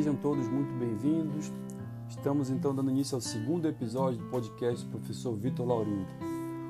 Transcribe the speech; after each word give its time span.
Sejam 0.00 0.16
todos 0.16 0.48
muito 0.48 0.72
bem-vindos. 0.78 1.52
Estamos 2.08 2.48
então 2.48 2.74
dando 2.74 2.90
início 2.90 3.16
ao 3.16 3.20
segundo 3.20 3.68
episódio 3.68 4.18
do 4.18 4.30
podcast 4.30 4.82
do 4.86 4.92
professor 4.92 5.36
Vitor 5.36 5.66
Laurindo. 5.66 6.08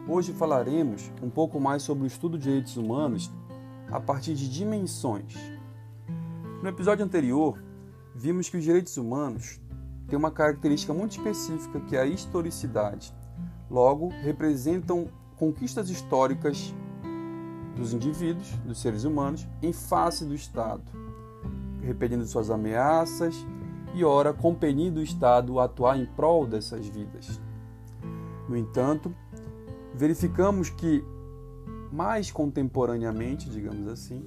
Hoje 0.08 0.32
falaremos 0.32 1.12
um 1.22 1.30
pouco 1.30 1.60
mais 1.60 1.84
sobre 1.84 2.02
o 2.02 2.06
estudo 2.08 2.36
de 2.36 2.48
direitos 2.48 2.76
humanos 2.76 3.30
a 3.88 4.00
partir 4.00 4.34
de 4.34 4.50
dimensões. 4.50 5.36
No 6.60 6.68
episódio 6.68 7.04
anterior, 7.04 7.62
vimos 8.16 8.48
que 8.48 8.56
os 8.56 8.64
direitos 8.64 8.96
humanos 8.96 9.60
têm 10.08 10.18
uma 10.18 10.32
característica 10.32 10.92
muito 10.92 11.12
específica 11.12 11.78
que 11.82 11.94
é 11.94 12.00
a 12.00 12.06
historicidade. 12.06 13.14
Logo, 13.70 14.08
representam 14.24 15.06
conquistas 15.36 15.88
históricas 15.88 16.74
dos 17.76 17.92
indivíduos, 17.92 18.50
dos 18.66 18.80
seres 18.80 19.04
humanos, 19.04 19.46
em 19.62 19.72
face 19.72 20.24
do 20.24 20.34
Estado, 20.34 20.82
repelindo 21.82 22.24
suas 22.26 22.50
ameaças 22.50 23.34
e, 23.94 24.04
ora, 24.04 24.32
compelindo 24.32 25.00
o 25.00 25.02
Estado 25.02 25.58
a 25.58 25.64
atuar 25.64 25.98
em 25.98 26.06
prol 26.06 26.46
dessas 26.46 26.86
vidas. 26.86 27.40
No 28.48 28.56
entanto, 28.56 29.14
verificamos 29.94 30.70
que, 30.70 31.04
mais 31.92 32.30
contemporaneamente, 32.30 33.48
digamos 33.48 33.86
assim, 33.88 34.24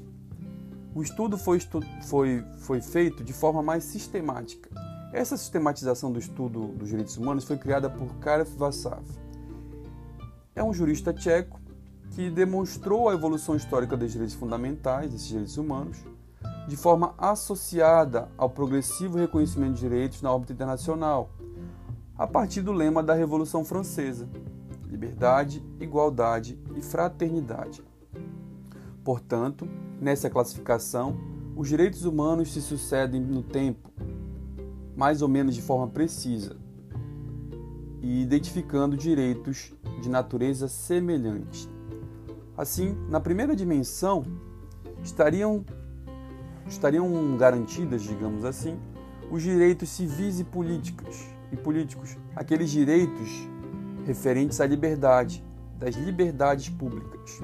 o 0.96 1.02
estudo 1.02 1.38
foi, 1.38 1.60
foi, 2.04 2.44
foi 2.60 2.82
feito 2.82 3.24
de 3.24 3.34
forma 3.34 3.64
mais 3.64 3.84
sistemática. 3.84 4.70
Essa 5.12 5.38
sistematização 5.38 6.12
do 6.12 6.20
estudo 6.20 6.68
dos 6.68 6.90
direitos 6.90 7.18
humanos 7.18 7.44
foi 7.44 7.58
criada 7.58 7.90
por 7.90 8.16
Karel 8.16 8.46
Vassav. 8.58 9.04
É 10.56 10.64
um 10.64 10.74
jurista 10.74 11.14
tcheco 11.14 11.60
que 12.12 12.30
demonstrou 12.30 13.10
a 13.10 13.14
evolução 13.14 13.56
histórica 13.56 13.98
dos 13.98 14.12
direitos 14.12 14.36
fundamentais, 14.36 15.12
desses 15.12 15.28
direitos 15.28 15.58
humanos, 15.58 15.98
de 16.68 16.78
forma 16.78 17.14
associada 17.18 18.30
ao 18.38 18.50
progressivo 18.50 19.18
reconhecimento 19.18 19.74
de 19.74 19.82
direitos 19.82 20.22
na 20.22 20.32
órbita 20.32 20.54
internacional, 20.54 21.30
a 22.18 22.26
partir 22.28 22.62
do 22.62 22.72
lema 22.72 23.04
da 23.04 23.14
Revolução 23.14 23.66
Francesa: 23.66 24.30
liberdade, 24.88 25.64
igualdade 25.80 26.60
e 26.76 26.82
fraternidade. 26.82 27.84
Portanto, 29.04 29.68
nessa 30.00 30.30
classificação, 30.30 31.18
os 31.56 31.68
direitos 31.68 32.06
humanos 32.06 32.54
se 32.54 32.62
sucedem 32.62 33.22
no 33.22 33.44
tempo, 33.44 33.92
mais 34.96 35.22
ou 35.22 35.28
menos 35.28 35.54
de 35.54 35.62
forma 35.62 35.88
precisa, 35.88 36.56
e 38.02 38.22
identificando 38.22 38.98
direitos 38.98 39.74
de 40.02 40.10
natureza 40.10 40.68
semelhante. 40.68 41.70
Assim, 42.56 42.96
na 43.10 43.20
primeira 43.20 43.56
dimensão, 43.56 44.24
estariam, 45.04 45.66
estariam 46.68 47.38
garantidas, 47.38 48.02
digamos 48.02 48.46
assim, 48.46 48.80
os 49.32 49.42
direitos 49.42 49.90
civis 49.90 50.40
e 50.40 50.44
políticos, 50.44 51.26
e 51.52 51.58
políticos, 51.58 52.18
aqueles 52.36 52.70
direitos 52.70 53.30
referentes 54.06 54.60
à 54.60 54.66
liberdade, 54.66 55.44
das 55.80 55.96
liberdades 55.96 56.70
públicas. 56.70 57.42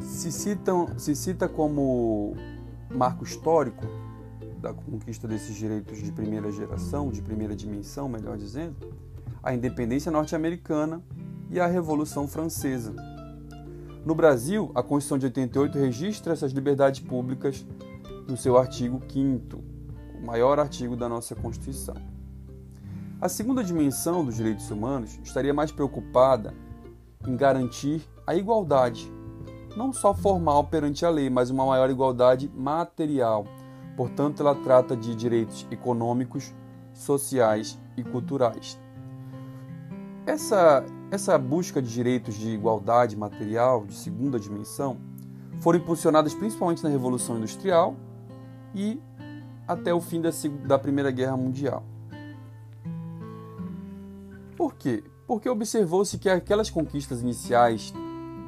Se, 0.00 0.32
citam, 0.32 0.98
se 0.98 1.14
cita 1.14 1.48
como 1.48 2.34
marco 2.90 3.24
histórico 3.24 3.84
da 4.60 4.72
conquista 4.72 5.28
desses 5.28 5.54
direitos 5.54 5.98
de 5.98 6.10
primeira 6.10 6.50
geração, 6.50 7.10
de 7.10 7.22
primeira 7.22 7.54
dimensão, 7.54 8.08
melhor 8.08 8.36
dizendo, 8.36 8.76
a 9.42 9.54
independência 9.54 10.10
norte-americana 10.10 11.02
e 11.50 11.60
a 11.60 11.66
Revolução 11.66 12.26
Francesa. 12.26 12.94
No 14.08 14.14
Brasil, 14.14 14.70
a 14.74 14.82
Constituição 14.82 15.18
de 15.18 15.26
88 15.26 15.78
registra 15.78 16.32
essas 16.32 16.50
liberdades 16.52 16.98
públicas 16.98 17.66
no 18.26 18.38
seu 18.38 18.56
artigo 18.56 19.02
5, 19.06 19.62
o 20.18 20.26
maior 20.26 20.58
artigo 20.58 20.96
da 20.96 21.10
nossa 21.10 21.34
Constituição. 21.34 21.94
A 23.20 23.28
segunda 23.28 23.62
dimensão 23.62 24.24
dos 24.24 24.36
direitos 24.36 24.70
humanos 24.70 25.20
estaria 25.22 25.52
mais 25.52 25.70
preocupada 25.70 26.54
em 27.26 27.36
garantir 27.36 28.00
a 28.26 28.34
igualdade, 28.34 29.12
não 29.76 29.92
só 29.92 30.14
formal 30.14 30.64
perante 30.64 31.04
a 31.04 31.10
lei, 31.10 31.28
mas 31.28 31.50
uma 31.50 31.66
maior 31.66 31.90
igualdade 31.90 32.50
material. 32.56 33.44
Portanto, 33.94 34.40
ela 34.40 34.54
trata 34.54 34.96
de 34.96 35.14
direitos 35.14 35.66
econômicos, 35.70 36.54
sociais 36.94 37.78
e 37.94 38.02
culturais. 38.02 38.80
Essa, 40.28 40.84
essa 41.10 41.38
busca 41.38 41.80
de 41.80 41.90
direitos 41.90 42.34
de 42.34 42.50
igualdade 42.50 43.16
material 43.16 43.86
de 43.86 43.94
segunda 43.94 44.38
dimensão 44.38 44.98
foram 45.58 45.78
impulsionadas 45.78 46.34
principalmente 46.34 46.84
na 46.84 46.90
Revolução 46.90 47.38
Industrial 47.38 47.96
e 48.74 49.00
até 49.66 49.94
o 49.94 50.02
fim 50.02 50.20
da, 50.20 50.28
da 50.66 50.78
Primeira 50.78 51.10
Guerra 51.10 51.34
Mundial. 51.34 51.82
Por 54.54 54.74
quê? 54.74 55.02
Porque 55.26 55.48
observou-se 55.48 56.18
que 56.18 56.28
aquelas 56.28 56.68
conquistas 56.68 57.22
iniciais 57.22 57.94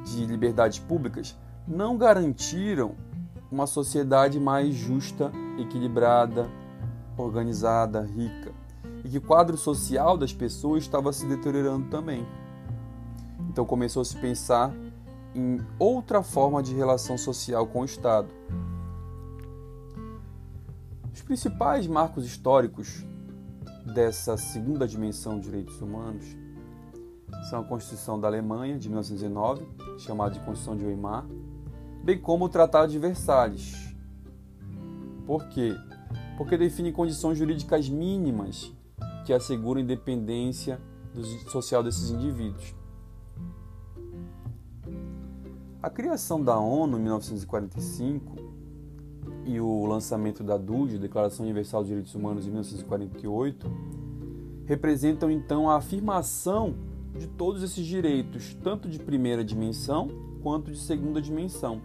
de 0.05 0.27
liberdades 0.27 0.77
públicas 0.77 1.35
não 1.67 1.97
garantiram 1.97 2.93
uma 3.51 3.65
sociedade 3.65 4.39
mais 4.39 4.75
justa, 4.75 5.31
equilibrada, 5.57 6.47
organizada, 7.17 8.03
rica 8.03 8.53
e 9.03 9.09
que 9.09 9.17
o 9.17 9.21
quadro 9.21 9.57
social 9.57 10.17
das 10.17 10.33
pessoas 10.33 10.83
estava 10.83 11.11
se 11.11 11.25
deteriorando 11.25 11.89
também. 11.89 12.25
Então 13.49 13.65
começou 13.65 14.01
a 14.01 14.05
se 14.05 14.15
pensar 14.17 14.73
em 15.33 15.59
outra 15.79 16.21
forma 16.21 16.61
de 16.61 16.73
relação 16.73 17.17
social 17.17 17.65
com 17.67 17.81
o 17.81 17.85
Estado. 17.85 18.29
Os 21.13 21.21
principais 21.21 21.87
marcos 21.87 22.25
históricos 22.25 23.05
dessa 23.93 24.37
segunda 24.37 24.87
dimensão 24.87 25.39
de 25.39 25.45
direitos 25.45 25.81
humanos 25.81 26.25
são 27.49 27.61
a 27.61 27.63
Constituição 27.63 28.19
da 28.19 28.27
Alemanha 28.27 28.77
de 28.77 28.87
1909, 28.87 29.65
chamada 29.97 30.31
de 30.31 30.39
Constituição 30.39 30.77
de 30.77 30.85
Weimar, 30.85 31.25
bem 32.03 32.19
como 32.19 32.45
o 32.45 32.49
Tratado 32.49 32.91
de 32.91 32.99
Versalhes. 32.99 33.95
Por 35.25 35.47
quê? 35.47 35.75
Porque 36.37 36.57
define 36.57 36.91
condições 36.91 37.37
jurídicas 37.37 37.87
mínimas 37.89 38.73
que 39.25 39.33
assegura 39.33 39.79
a 39.79 39.83
independência 39.83 40.79
social 41.49 41.83
desses 41.83 42.09
indivíduos. 42.09 42.75
A 45.81 45.89
criação 45.89 46.43
da 46.43 46.59
ONU 46.59 46.97
em 46.97 47.01
1945 47.01 48.35
e 49.45 49.59
o 49.59 49.85
lançamento 49.85 50.43
da 50.43 50.55
DUD, 50.55 50.99
Declaração 50.99 51.43
Universal 51.43 51.81
dos 51.81 51.87
Direitos 51.89 52.13
Humanos, 52.13 52.45
em 52.45 52.51
1948, 52.51 53.67
representam 54.65 55.31
então 55.31 55.69
a 55.69 55.77
afirmação 55.77 56.75
de 57.17 57.27
todos 57.27 57.63
esses 57.63 57.85
direitos, 57.85 58.55
tanto 58.63 58.87
de 58.87 58.99
primeira 58.99 59.43
dimensão 59.43 60.07
quanto 60.41 60.71
de 60.71 60.77
segunda 60.77 61.21
dimensão. 61.21 61.81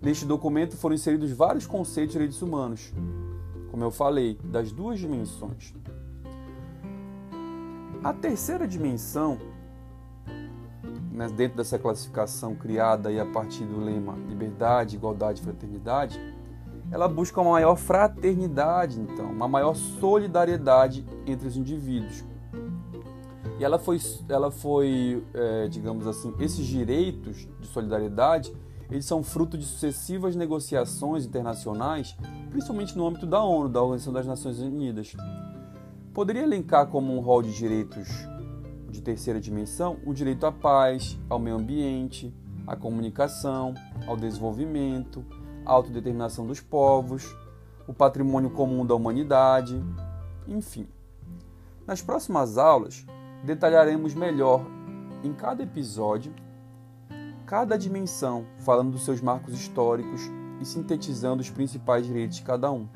Neste 0.00 0.24
documento 0.24 0.76
foram 0.76 0.94
inseridos 0.94 1.30
vários 1.32 1.66
conceitos 1.66 2.12
de 2.12 2.18
direitos 2.18 2.42
humanos, 2.42 2.92
como 3.70 3.84
eu 3.84 3.90
falei, 3.90 4.38
das 4.44 4.72
duas 4.72 4.98
dimensões. 4.98 5.74
A 8.04 8.12
terceira 8.12 8.66
dimensão, 8.66 9.38
né, 11.12 11.28
dentro 11.28 11.56
dessa 11.56 11.78
classificação 11.78 12.52
criada 12.52 13.08
aí 13.08 13.20
a 13.20 13.26
partir 13.26 13.64
do 13.64 13.78
lema 13.78 14.16
liberdade, 14.28 14.96
igualdade 14.96 15.40
e 15.40 15.44
fraternidade, 15.44 16.20
ela 16.90 17.08
busca 17.08 17.40
uma 17.40 17.52
maior 17.52 17.76
fraternidade, 17.76 19.00
então, 19.00 19.30
uma 19.30 19.46
maior 19.46 19.74
solidariedade 19.74 21.06
entre 21.26 21.46
os 21.46 21.56
indivíduos. 21.56 22.24
E 23.60 23.64
ela 23.64 23.78
foi, 23.78 24.00
ela 24.28 24.50
foi 24.50 25.24
é, 25.32 25.68
digamos 25.68 26.04
assim, 26.06 26.34
esses 26.40 26.66
direitos 26.66 27.48
de 27.60 27.68
solidariedade, 27.68 28.52
eles 28.90 29.04
são 29.04 29.22
fruto 29.22 29.56
de 29.56 29.64
sucessivas 29.64 30.34
negociações 30.34 31.24
internacionais, 31.24 32.16
principalmente 32.50 32.98
no 32.98 33.06
âmbito 33.06 33.26
da 33.26 33.42
ONU, 33.42 33.68
da 33.68 33.80
Organização 33.80 34.12
das 34.12 34.26
Nações 34.26 34.58
Unidas. 34.58 35.14
Poderia 36.14 36.42
elencar 36.42 36.88
como 36.88 37.16
um 37.16 37.20
rol 37.20 37.42
de 37.42 37.56
direitos 37.56 38.08
de 38.90 39.00
terceira 39.00 39.40
dimensão 39.40 39.98
o 40.04 40.12
direito 40.12 40.44
à 40.44 40.52
paz, 40.52 41.18
ao 41.28 41.38
meio 41.38 41.56
ambiente, 41.56 42.34
à 42.66 42.76
comunicação, 42.76 43.72
ao 44.06 44.16
desenvolvimento, 44.16 45.24
à 45.64 45.72
autodeterminação 45.72 46.46
dos 46.46 46.60
povos, 46.60 47.34
o 47.88 47.94
patrimônio 47.94 48.50
comum 48.50 48.84
da 48.84 48.94
humanidade, 48.94 49.82
enfim. 50.46 50.86
Nas 51.86 52.02
próximas 52.02 52.58
aulas, 52.58 53.06
detalharemos 53.42 54.14
melhor 54.14 54.64
em 55.24 55.32
cada 55.32 55.62
episódio 55.62 56.32
cada 57.46 57.76
dimensão, 57.76 58.46
falando 58.60 58.92
dos 58.92 59.04
seus 59.04 59.20
marcos 59.20 59.52
históricos 59.52 60.22
e 60.60 60.64
sintetizando 60.64 61.42
os 61.42 61.50
principais 61.50 62.06
direitos 62.06 62.36
de 62.36 62.42
cada 62.42 62.70
um. 62.70 62.88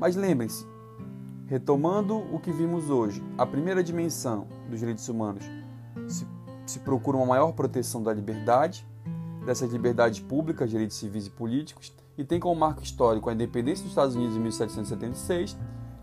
Mas 0.00 0.16
lembrem-se, 0.16 0.66
Retomando 1.50 2.16
o 2.32 2.38
que 2.38 2.52
vimos 2.52 2.90
hoje, 2.90 3.20
a 3.36 3.44
primeira 3.44 3.82
dimensão 3.82 4.46
dos 4.68 4.78
direitos 4.78 5.08
humanos 5.08 5.44
se, 6.06 6.24
se 6.64 6.78
procura 6.78 7.16
uma 7.16 7.26
maior 7.26 7.50
proteção 7.50 8.00
da 8.00 8.14
liberdade, 8.14 8.86
dessas 9.44 9.72
liberdades 9.72 10.20
públicas, 10.20 10.70
direitos 10.70 10.96
civis 10.96 11.26
e 11.26 11.30
políticos, 11.30 11.92
e 12.16 12.22
tem 12.22 12.38
como 12.38 12.54
marco 12.54 12.84
histórico 12.84 13.28
a 13.28 13.32
independência 13.32 13.82
dos 13.82 13.90
Estados 13.90 14.14
Unidos 14.14 14.36
em 14.36 14.38
1776 14.38 15.58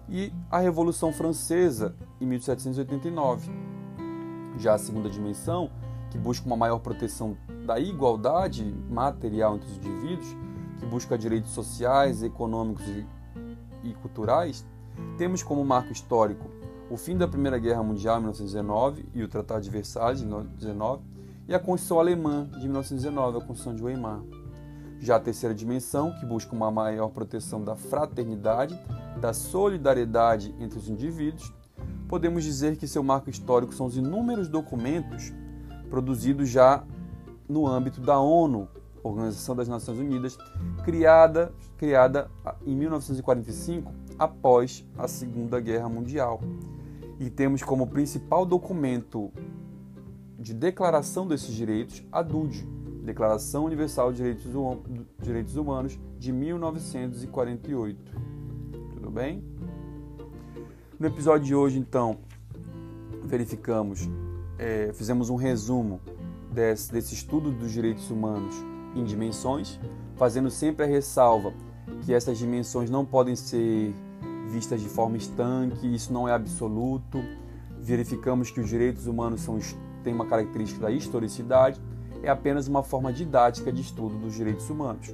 e 0.10 0.34
a 0.52 0.60
Revolução 0.60 1.14
Francesa 1.14 1.96
em 2.20 2.26
1789. 2.26 3.50
Já 4.58 4.74
a 4.74 4.78
segunda 4.78 5.10
dimensão, 5.10 5.72
que 6.12 6.18
busca 6.18 6.46
uma 6.46 6.58
maior 6.58 6.80
proteção 6.80 7.38
da 7.66 7.80
igualdade 7.80 8.66
material 8.90 9.56
entre 9.56 9.70
os 9.70 9.78
indivíduos, 9.78 10.28
que 10.78 10.86
busca 10.86 11.18
direitos 11.18 11.52
sociais, 11.52 12.22
econômicos 12.22 12.86
e 13.82 13.94
culturais, 14.02 14.66
temos 15.18 15.44
como 15.44 15.64
marco 15.64 15.92
histórico 15.92 16.50
o 16.90 16.96
fim 16.96 17.18
da 17.18 17.28
Primeira 17.28 17.58
Guerra 17.58 17.84
Mundial 17.84 18.18
em 18.18 18.22
1919 18.22 19.06
e 19.14 19.24
o 19.24 19.28
Tratado 19.28 19.62
de 19.62 19.70
Versalhes 19.70 20.22
em 20.22 20.26
1919 20.26 21.02
e 21.48 21.54
a 21.54 21.60
Constituição 21.60 22.00
Alemã 22.00 22.46
de 22.52 22.64
1919, 22.64 23.38
a 23.38 23.42
Constituição 23.42 23.76
de 23.76 23.84
Weimar. 23.84 24.22
Já 25.00 25.18
a 25.18 25.20
terceira 25.20 25.54
dimensão, 25.54 26.14
que 26.20 26.26
busca 26.26 26.56
uma 26.56 26.72
maior 26.72 27.10
proteção 27.10 27.64
da 27.64 27.76
fraternidade, 27.76 28.80
da 29.20 29.34
solidariedade 29.34 30.56
entre 30.60 30.80
os 30.80 30.90
indivíduos, 30.90 31.54
podemos 32.08 32.44
dizer 32.44 32.78
que 32.78 32.88
seu 32.88 33.04
marco 33.04 33.30
histórico 33.30 33.74
são 33.74 33.86
os 33.86 33.98
inúmeros 33.98 34.48
documentos 34.48 35.32
produzidos 35.90 36.50
já 36.50 36.84
no 37.48 37.68
âmbito 37.68 38.02
da 38.02 38.20
ONU, 38.20 38.68
Organização 39.04 39.56
das 39.56 39.68
Nações 39.68 40.00
Unidas, 40.00 40.38
criada, 40.84 41.54
criada 41.78 42.30
em 42.66 42.76
1945, 42.76 43.94
após 44.18 44.86
a 44.98 45.08
Segunda 45.08 45.60
Guerra 45.60 45.90
Mundial. 45.90 46.42
E 47.20 47.30
temos 47.30 47.64
como 47.64 47.88
principal 47.88 48.46
documento 48.46 49.32
de 50.38 50.54
declaração 50.54 51.28
desses 51.28 51.54
direitos 51.54 52.04
a 52.12 52.22
DUD, 52.22 52.68
Declaração 53.04 53.66
Universal 53.66 54.12
de 54.12 54.18
Direitos, 54.18 55.56
hum, 55.56 55.62
Humanos 55.62 55.98
de 56.20 56.32
1948. 56.32 58.12
Tudo 58.94 59.10
bem? 59.10 59.44
No 61.00 61.08
episódio 61.08 61.46
de 61.46 61.56
hoje, 61.56 61.80
então, 61.80 62.18
verificamos, 63.24 64.10
é, 64.60 64.92
fizemos 64.94 65.30
um 65.30 65.36
resumo 65.36 66.02
desse, 66.52 66.92
desse 66.92 67.14
estudo 67.14 67.52
dos 67.52 67.72
direitos 67.72 68.10
humanos 68.12 68.56
em 68.96 69.04
dimensões, 69.04 69.80
fazendo 70.16 70.50
sempre 70.50 70.86
a 70.86 70.88
ressalva 70.88 71.54
que 72.02 72.14
essas 72.14 72.38
dimensões 72.38 72.90
não 72.90 73.06
podem 73.06 73.36
ser 73.36 73.94
vistas 74.48 74.82
de 74.82 74.90
forma 74.90 75.18
estanque, 75.18 75.94
isso 75.94 76.12
não 76.12 76.28
é 76.28 76.34
absoluto. 76.34 77.24
Verificamos 77.80 78.50
que 78.50 78.60
os 78.60 78.70
direitos 78.70 79.08
humanos 79.08 79.42
são, 79.42 79.60
têm 80.04 80.14
uma 80.14 80.26
característica 80.26 80.82
da 80.82 80.92
historicidade 80.92 81.80
é 82.24 82.30
apenas 82.30 82.68
uma 82.68 82.84
forma 82.84 83.12
didática 83.12 83.72
de 83.72 83.82
estudo 83.82 84.18
dos 84.18 84.34
direitos 84.34 84.70
humanos, 84.70 85.14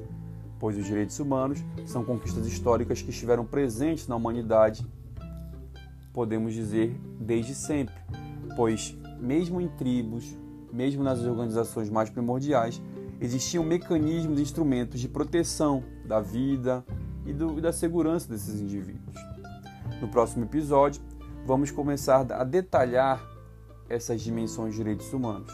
pois 0.59 0.77
os 0.77 0.85
direitos 0.85 1.19
humanos 1.19 1.63
são 1.85 2.03
conquistas 2.03 2.47
históricas 2.47 3.01
que 3.01 3.09
estiveram 3.09 3.45
presentes 3.45 4.07
na 4.07 4.15
humanidade, 4.15 4.85
podemos 6.13 6.53
dizer, 6.53 6.95
desde 7.19 7.53
sempre, 7.53 7.95
pois, 8.55 8.97
mesmo 9.19 9.59
em 9.59 9.67
tribos, 9.67 10.35
mesmo 10.71 11.03
nas 11.03 11.19
organizações 11.19 11.89
mais 11.89 12.09
primordiais, 12.09 12.81
existiam 13.19 13.63
mecanismos 13.63 14.39
e 14.39 14.41
instrumentos 14.41 14.99
de 14.99 15.07
proteção 15.07 15.83
da 16.05 16.19
vida 16.19 16.83
e, 17.25 17.33
do, 17.33 17.57
e 17.57 17.61
da 17.61 17.71
segurança 17.71 18.29
desses 18.29 18.59
indivíduos. 18.59 19.15
No 20.01 20.07
próximo 20.07 20.45
episódio, 20.45 21.01
vamos 21.45 21.71
começar 21.71 22.31
a 22.31 22.43
detalhar 22.43 23.21
essas 23.89 24.21
dimensões 24.21 24.71
de 24.71 24.77
direitos 24.77 25.11
humanos. 25.13 25.51